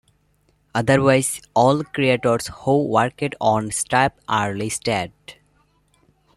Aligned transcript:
Otherwise, 0.73 1.39
all 1.53 1.83
creators 1.83 2.47
who 2.63 2.87
worked 2.87 3.35
on 3.39 3.67
a 3.67 3.71
strip 3.71 4.19
are 4.27 4.55
listed. 4.55 5.11